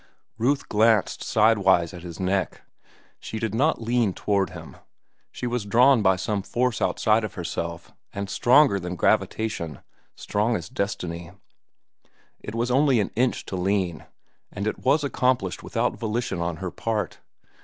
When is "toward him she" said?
4.15-5.45